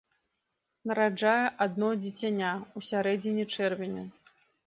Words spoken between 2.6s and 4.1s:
ў сярэдзіне чэрвеня.